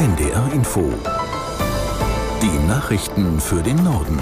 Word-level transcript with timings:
NDR 0.00 0.50
Info. 0.54 0.90
Die 2.40 2.66
Nachrichten 2.66 3.38
für 3.38 3.62
den 3.62 3.84
Norden. 3.84 4.18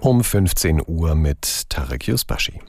Um 0.00 0.24
15 0.24 0.80
Uhr 0.86 1.14
mit 1.16 1.68
Tarek 1.68 2.08
Yusbashi. 2.08 2.62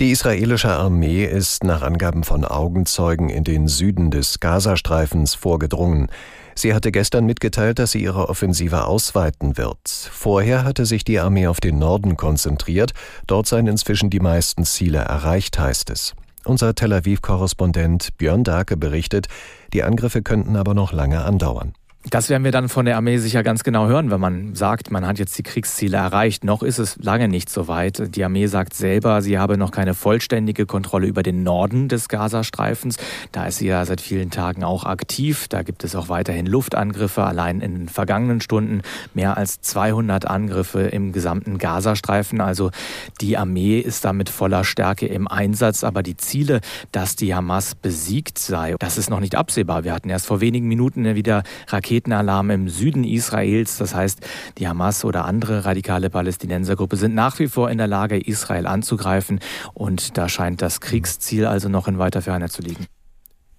Die 0.00 0.10
israelische 0.10 0.70
Armee 0.70 1.26
ist 1.26 1.64
nach 1.64 1.82
Angaben 1.82 2.24
von 2.24 2.46
Augenzeugen 2.46 3.28
in 3.28 3.44
den 3.44 3.68
Süden 3.68 4.10
des 4.10 4.40
Gazastreifens 4.40 5.34
vorgedrungen. 5.34 6.08
Sie 6.54 6.72
hatte 6.72 6.90
gestern 6.90 7.26
mitgeteilt, 7.26 7.78
dass 7.78 7.92
sie 7.92 8.02
ihre 8.02 8.30
Offensive 8.30 8.86
ausweiten 8.86 9.58
wird. 9.58 9.86
Vorher 9.86 10.64
hatte 10.64 10.86
sich 10.86 11.04
die 11.04 11.18
Armee 11.18 11.46
auf 11.46 11.60
den 11.60 11.78
Norden 11.78 12.16
konzentriert. 12.16 12.94
Dort 13.26 13.48
seien 13.48 13.66
inzwischen 13.66 14.08
die 14.08 14.20
meisten 14.20 14.64
Ziele 14.64 15.00
erreicht, 15.00 15.58
heißt 15.58 15.90
es. 15.90 16.14
Unser 16.44 16.74
Tel 16.74 16.92
Aviv-Korrespondent 16.92 18.16
Björn 18.18 18.44
Darke 18.44 18.76
berichtet, 18.76 19.28
die 19.72 19.82
Angriffe 19.82 20.22
könnten 20.22 20.56
aber 20.56 20.74
noch 20.74 20.92
lange 20.92 21.24
andauern. 21.24 21.74
Das 22.04 22.30
werden 22.30 22.44
wir 22.44 22.52
dann 22.52 22.68
von 22.68 22.86
der 22.86 22.96
Armee 22.96 23.18
sicher 23.18 23.42
ganz 23.42 23.64
genau 23.64 23.88
hören, 23.88 24.12
wenn 24.12 24.20
man 24.20 24.54
sagt, 24.54 24.92
man 24.92 25.04
hat 25.04 25.18
jetzt 25.18 25.36
die 25.36 25.42
Kriegsziele 25.42 25.96
erreicht. 25.96 26.44
Noch 26.44 26.62
ist 26.62 26.78
es 26.78 26.96
lange 26.96 27.26
nicht 27.26 27.50
so 27.50 27.66
weit. 27.66 28.14
Die 28.14 28.24
Armee 28.24 28.46
sagt 28.46 28.72
selber, 28.74 29.20
sie 29.20 29.36
habe 29.36 29.58
noch 29.58 29.72
keine 29.72 29.94
vollständige 29.94 30.64
Kontrolle 30.64 31.08
über 31.08 31.24
den 31.24 31.42
Norden 31.42 31.88
des 31.88 32.08
Gazastreifens. 32.08 32.98
Da 33.32 33.46
ist 33.46 33.58
sie 33.58 33.66
ja 33.66 33.84
seit 33.84 34.00
vielen 34.00 34.30
Tagen 34.30 34.62
auch 34.62 34.84
aktiv. 34.84 35.48
Da 35.48 35.64
gibt 35.64 35.82
es 35.82 35.96
auch 35.96 36.08
weiterhin 36.08 36.46
Luftangriffe. 36.46 37.24
Allein 37.24 37.60
in 37.60 37.74
den 37.74 37.88
vergangenen 37.88 38.40
Stunden 38.40 38.82
mehr 39.12 39.36
als 39.36 39.60
200 39.60 40.24
Angriffe 40.24 40.82
im 40.82 41.12
gesamten 41.12 41.58
Gazastreifen. 41.58 42.40
Also 42.40 42.70
die 43.20 43.36
Armee 43.36 43.80
ist 43.80 44.04
da 44.04 44.12
mit 44.12 44.30
voller 44.30 44.62
Stärke 44.62 45.06
im 45.06 45.26
Einsatz. 45.26 45.82
Aber 45.82 46.04
die 46.04 46.16
Ziele, 46.16 46.60
dass 46.92 47.16
die 47.16 47.34
Hamas 47.34 47.74
besiegt 47.74 48.38
sei, 48.38 48.76
das 48.78 48.98
ist 48.98 49.10
noch 49.10 49.20
nicht 49.20 49.34
absehbar. 49.34 49.82
Wir 49.82 49.92
hatten 49.92 50.10
erst 50.10 50.26
vor 50.26 50.40
wenigen 50.40 50.68
Minuten 50.68 51.16
wieder 51.16 51.42
Raketen 51.66 51.87
Raketenalarm 51.88 52.50
im 52.50 52.68
Süden 52.68 53.04
Israels. 53.04 53.78
Das 53.78 53.94
heißt, 53.94 54.20
die 54.58 54.68
Hamas 54.68 55.04
oder 55.04 55.24
andere 55.24 55.64
radikale 55.64 56.10
Palästinensergruppe 56.10 56.96
sind 56.96 57.14
nach 57.14 57.38
wie 57.38 57.48
vor 57.48 57.70
in 57.70 57.78
der 57.78 57.86
Lage, 57.86 58.18
Israel 58.18 58.66
anzugreifen. 58.66 59.40
Und 59.74 60.18
da 60.18 60.28
scheint 60.28 60.60
das 60.60 60.80
Kriegsziel 60.80 61.46
also 61.46 61.68
noch 61.68 61.88
in 61.88 61.98
weiter 61.98 62.20
Ferne 62.22 62.48
zu 62.48 62.62
liegen. 62.62 62.86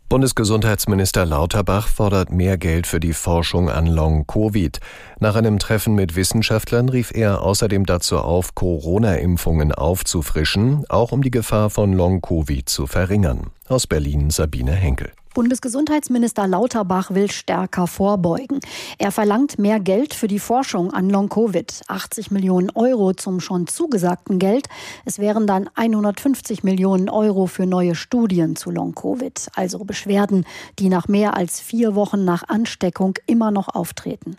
Bundesgesundheitsminister 0.10 1.24
Lauterbach 1.24 1.88
fordert 1.88 2.32
mehr 2.32 2.58
Geld 2.58 2.88
für 2.88 3.00
die 3.00 3.14
Forschung 3.14 3.70
an 3.70 3.86
Long-Covid. 3.86 4.80
Nach 5.20 5.36
einem 5.36 5.60
Treffen 5.60 5.94
mit 5.94 6.16
Wissenschaftlern 6.16 6.90
rief 6.90 7.12
er 7.14 7.44
außerdem 7.44 7.86
dazu 7.86 8.18
auf, 8.18 8.56
Corona-Impfungen 8.56 9.72
aufzufrischen, 9.72 10.84
auch 10.90 11.12
um 11.12 11.22
die 11.22 11.30
Gefahr 11.30 11.70
von 11.70 11.94
Long-Covid 11.94 12.68
zu 12.68 12.88
verringern. 12.88 13.52
Aus 13.68 13.86
Berlin 13.86 14.32
Sabine 14.32 14.74
Henkel. 14.74 15.12
Bundesgesundheitsminister 15.36 16.48
Lauterbach 16.48 17.12
will 17.12 17.30
stärker 17.30 17.86
vorbeugen. 17.86 18.60
Er 18.98 19.12
verlangt 19.12 19.60
mehr 19.60 19.80
Geld 19.80 20.16
für 20.16 20.28
die 20.28 20.40
Forschung 20.40 20.92
an 20.92 21.08
Long-Covid. 21.08 21.82
80 21.88 22.32
Millionen 22.32 22.72
Euro 22.72 23.14
zum 23.14 23.40
schon 23.40 23.68
zugesagten 23.68 24.40
Geld. 24.40 24.68
Es 25.06 25.20
wären 25.20 25.46
dann 25.46 25.70
150 25.76 26.64
Millionen 26.64 27.10
Euro 27.10 27.46
für 27.46 27.68
neue 27.68 27.94
Studien 27.94 28.56
zu 28.56 28.72
Long-Covid, 28.72 29.50
also 29.54 29.86
Beschwerden, 29.86 30.46
die 30.80 30.90
nach 30.90 31.08
mehr 31.08 31.38
als 31.38 31.60
vier 31.60 31.94
Wochen 31.94 32.26
nach 32.26 32.48
Ansteckung 32.48 33.14
immer 33.28 33.52
noch 33.52 33.68
auftreten. 33.68 34.36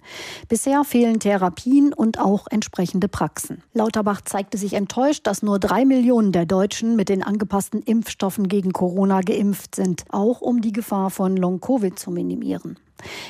Bisher 0.49 0.83
fehlen 0.83 1.21
Therapien 1.21 1.93
und 1.93 2.19
auch 2.19 2.49
entsprechende 2.51 3.07
Praxen. 3.07 3.63
Lauterbach 3.75 4.23
zeigte 4.23 4.59
sich 4.59 4.73
enttäuscht, 4.73 5.27
dass 5.29 5.43
nur 5.43 5.61
drei 5.61 5.85
Millionen 5.85 6.33
der 6.33 6.47
Deutschen 6.47 6.97
mit 6.97 7.09
den 7.09 7.23
angepassten 7.23 7.81
Impfstoffen 7.83 8.49
gegen 8.49 8.73
Corona 8.73 9.21
geimpft 9.21 9.77
sind, 9.77 10.05
auch 10.11 10.41
um 10.41 10.61
die 10.61 10.80
Gefahr 10.81 11.11
von 11.11 11.37
Long-Covid 11.37 11.99
zu 11.99 12.11
minimieren. 12.11 12.79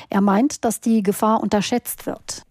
Er 0.09 0.21
meint, 0.21 0.63
dass 0.63 0.79
die 0.79 1.03
Gefahr 1.03 1.43
unterschätzt 1.43 2.05
wird. 2.05 2.43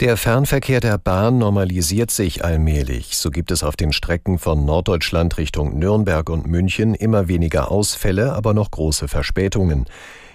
Der 0.00 0.16
Fernverkehr 0.16 0.80
der 0.80 0.96
Bahn 0.96 1.36
normalisiert 1.36 2.10
sich 2.10 2.42
allmählich. 2.42 3.18
So 3.18 3.30
gibt 3.30 3.50
es 3.50 3.62
auf 3.62 3.76
den 3.76 3.92
Strecken 3.92 4.38
von 4.38 4.64
Norddeutschland 4.64 5.36
Richtung 5.36 5.78
Nürnberg 5.78 6.30
und 6.30 6.46
München 6.46 6.94
immer 6.94 7.28
weniger 7.28 7.70
Ausfälle, 7.70 8.32
aber 8.32 8.54
noch 8.54 8.70
große 8.70 9.08
Verspätungen. 9.08 9.84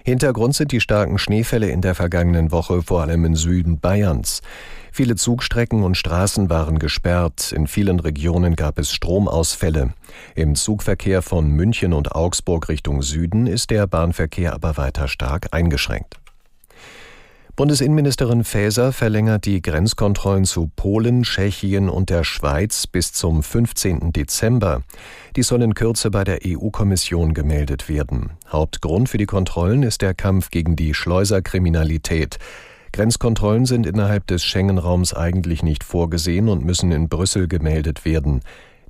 Hintergrund 0.03 0.53
sind 0.53 0.71
die 0.71 0.81
starken 0.81 1.17
Schneefälle 1.17 1.69
in 1.69 1.81
der 1.81 1.95
vergangenen 1.95 2.51
Woche, 2.51 2.83
vor 2.83 3.01
allem 3.01 3.25
im 3.25 3.35
Süden 3.35 3.79
Bayerns. 3.79 4.43
Viele 4.95 5.17
Zugstrecken 5.17 5.83
und 5.83 5.97
Straßen 5.97 6.49
waren 6.49 6.79
gesperrt. 6.79 7.51
In 7.51 7.67
vielen 7.67 7.99
Regionen 7.99 8.55
gab 8.55 8.79
es 8.79 8.93
Stromausfälle. 8.93 9.89
Im 10.35 10.55
Zugverkehr 10.55 11.21
von 11.21 11.49
München 11.49 11.91
und 11.91 12.13
Augsburg 12.13 12.69
Richtung 12.69 13.01
Süden 13.01 13.45
ist 13.45 13.71
der 13.71 13.87
Bahnverkehr 13.87 14.53
aber 14.53 14.77
weiter 14.77 15.09
stark 15.09 15.47
eingeschränkt. 15.51 16.15
Bundesinnenministerin 17.57 18.45
Faeser 18.45 18.93
verlängert 18.93 19.43
die 19.43 19.61
Grenzkontrollen 19.61 20.45
zu 20.45 20.71
Polen, 20.73 21.23
Tschechien 21.23 21.89
und 21.89 22.09
der 22.09 22.23
Schweiz 22.23 22.87
bis 22.87 23.11
zum 23.11 23.43
15. 23.43 24.13
Dezember. 24.13 24.83
Die 25.35 25.43
sollen 25.43 25.63
in 25.63 25.73
Kürze 25.73 26.09
bei 26.09 26.23
der 26.23 26.39
EU-Kommission 26.45 27.33
gemeldet 27.33 27.89
werden. 27.89 28.29
Hauptgrund 28.47 29.09
für 29.09 29.17
die 29.17 29.25
Kontrollen 29.25 29.83
ist 29.83 30.01
der 30.01 30.13
Kampf 30.13 30.51
gegen 30.51 30.77
die 30.77 30.93
Schleuserkriminalität. 30.93 32.39
Grenzkontrollen 32.95 33.65
sind 33.65 33.85
innerhalb 33.85 34.25
des 34.27 34.41
Schengen-Raums 34.45 35.13
eigentlich 35.13 35.63
nicht 35.63 35.83
vorgesehen 35.83 36.47
und 36.47 36.63
müssen 36.63 36.93
in 36.93 37.09
Brüssel 37.09 37.49
gemeldet 37.49 38.05
werden. 38.05 38.39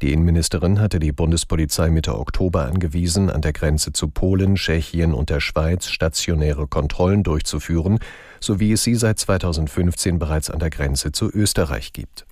Die 0.04 0.14
Innenministerin 0.14 0.80
hatte 0.80 1.00
die 1.00 1.12
Bundespolizei 1.12 1.90
Mitte 1.90 2.16
Oktober 2.20 2.68
angewiesen, 2.68 3.32
an 3.32 3.42
der 3.42 3.52
Grenze 3.52 3.94
zu 3.94 4.10
Polen, 4.10 4.58
Tschechien 4.58 5.12
und 5.12 5.32
der 5.32 5.40
Schweiz 5.40 5.88
stationäre 5.88 6.68
Kontrollen 6.68 7.24
durchzuführen, 7.24 7.98
so 8.40 8.60
wie 8.60 8.74
es 8.74 8.84
sie 8.84 8.94
seit 8.94 9.18
2015 9.18 10.20
bereits 10.20 10.52
an 10.52 10.60
der 10.60 10.70
Grenze 10.70 11.12
zu 11.12 11.28
Österreich 11.32 11.92
gibt. 11.92 12.28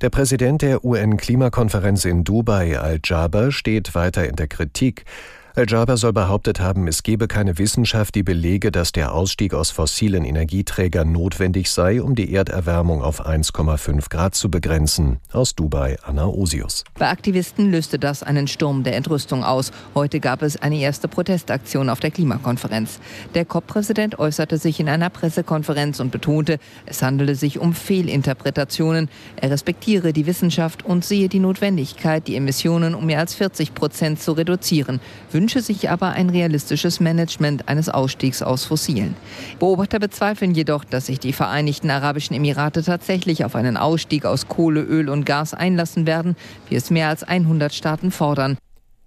Der 0.00 0.10
Präsident 0.10 0.62
der 0.62 0.84
UN-Klimakonferenz 0.84 2.04
in 2.04 2.22
Dubai, 2.22 2.78
Al-Jaber, 2.78 3.50
steht 3.50 3.96
weiter 3.96 4.28
in 4.28 4.36
der 4.36 4.46
Kritik. 4.46 5.06
Al-Jaber 5.56 5.96
soll 5.96 6.12
behauptet 6.12 6.58
haben, 6.58 6.88
es 6.88 7.04
gebe 7.04 7.28
keine 7.28 7.58
Wissenschaft, 7.58 8.16
die 8.16 8.24
belege, 8.24 8.72
dass 8.72 8.90
der 8.90 9.14
Ausstieg 9.14 9.54
aus 9.54 9.70
fossilen 9.70 10.24
Energieträgern 10.24 11.12
notwendig 11.12 11.70
sei, 11.70 12.02
um 12.02 12.16
die 12.16 12.34
Erderwärmung 12.34 13.02
auf 13.02 13.24
1,5 13.24 14.10
Grad 14.10 14.34
zu 14.34 14.50
begrenzen. 14.50 15.20
Aus 15.32 15.54
Dubai, 15.54 15.96
Anna 16.02 16.26
Osius. 16.26 16.82
Bei 16.98 17.08
Aktivisten 17.08 17.70
löste 17.70 18.00
das 18.00 18.24
einen 18.24 18.48
Sturm 18.48 18.82
der 18.82 18.96
Entrüstung 18.96 19.44
aus. 19.44 19.70
Heute 19.94 20.18
gab 20.18 20.42
es 20.42 20.60
eine 20.60 20.80
erste 20.80 21.06
Protestaktion 21.06 21.88
auf 21.88 22.00
der 22.00 22.10
Klimakonferenz. 22.10 22.98
Der 23.36 23.44
COP-Präsident 23.44 24.18
äußerte 24.18 24.58
sich 24.58 24.80
in 24.80 24.88
einer 24.88 25.08
Pressekonferenz 25.08 26.00
und 26.00 26.10
betonte, 26.10 26.58
es 26.84 27.00
handele 27.00 27.36
sich 27.36 27.60
um 27.60 27.74
Fehlinterpretationen. 27.74 29.08
Er 29.36 29.52
respektiere 29.52 30.12
die 30.12 30.26
Wissenschaft 30.26 30.84
und 30.84 31.04
sehe 31.04 31.28
die 31.28 31.38
Notwendigkeit, 31.38 32.26
die 32.26 32.34
Emissionen 32.34 32.96
um 32.96 33.06
mehr 33.06 33.20
als 33.20 33.34
40 33.34 33.72
Prozent 33.72 34.20
zu 34.20 34.32
reduzieren 34.32 35.00
wünsche 35.44 35.60
sich 35.60 35.90
aber 35.90 36.12
ein 36.12 36.30
realistisches 36.30 37.00
Management 37.00 37.68
eines 37.68 37.90
Ausstiegs 37.90 38.40
aus 38.40 38.64
Fossilen. 38.64 39.14
Beobachter 39.58 39.98
bezweifeln 39.98 40.54
jedoch, 40.54 40.84
dass 40.84 41.04
sich 41.04 41.20
die 41.20 41.34
Vereinigten 41.34 41.90
Arabischen 41.90 42.34
Emirate 42.34 42.82
tatsächlich 42.82 43.44
auf 43.44 43.54
einen 43.54 43.76
Ausstieg 43.76 44.24
aus 44.24 44.48
Kohle, 44.48 44.80
Öl 44.80 45.10
und 45.10 45.26
Gas 45.26 45.52
einlassen 45.52 46.06
werden, 46.06 46.34
wie 46.70 46.76
es 46.76 46.88
mehr 46.88 47.10
als 47.10 47.24
100 47.24 47.74
Staaten 47.74 48.10
fordern. 48.10 48.56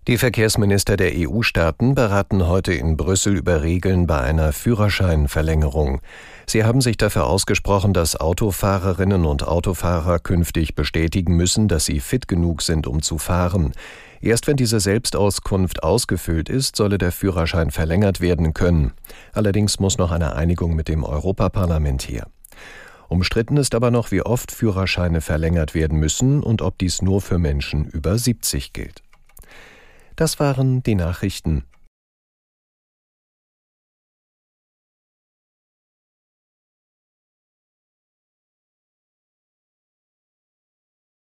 Die 0.08 0.20
Verkehrsminister 0.20 0.96
der 0.96 1.12
EU-Staaten 1.16 1.96
beraten 1.96 2.48
heute 2.48 2.72
in 2.72 2.98
Brüssel 2.98 3.36
über 3.36 3.64
Regeln 3.64 4.06
bei 4.06 4.22
einer 4.22 4.54
Führerscheinverlängerung. 4.54 6.02
Sie 6.46 6.64
haben 6.64 6.82
sich 6.82 6.98
dafür 6.98 7.26
ausgesprochen, 7.26 7.94
dass 7.94 8.16
Autofahrerinnen 8.16 9.26
und 9.26 9.48
Autofahrer 9.48 10.20
künftig 10.20 10.76
bestätigen 10.76 11.36
müssen, 11.36 11.68
dass 11.68 11.86
sie 11.86 12.00
fit 12.00 12.28
genug 12.28 12.62
sind, 12.62 12.86
um 12.86 13.02
zu 13.02 13.18
fahren. 13.18 13.74
Erst 14.22 14.48
wenn 14.48 14.58
diese 14.58 14.80
Selbstauskunft 14.80 15.84
ausgefüllt 15.84 16.50
ist, 16.50 16.76
solle 16.76 16.98
der 16.98 17.12
Führerschein 17.12 17.72
verlängert 17.72 18.22
werden 18.22 18.54
können. 18.54 18.94
Allerdings 19.34 19.80
muss 19.80 19.98
noch 19.98 20.12
eine 20.12 20.36
Einigung 20.36 20.76
mit 20.76 20.88
dem 20.88 21.04
Europaparlament 21.04 22.04
her. 22.10 22.28
Umstritten 23.10 23.58
ist 23.58 23.74
aber 23.74 23.92
noch, 23.92 24.12
wie 24.12 24.22
oft 24.22 24.52
Führerscheine 24.52 25.22
verlängert 25.22 25.74
werden 25.74 25.98
müssen 26.00 26.44
und 26.44 26.62
ob 26.62 26.78
dies 26.78 27.02
nur 27.02 27.22
für 27.22 27.40
Menschen 27.40 27.86
über 27.86 28.18
70 28.18 28.74
gilt. 28.74 29.02
Das 30.16 30.40
waren 30.40 30.84
die 30.84 30.96
Nachrichten. 30.96 31.64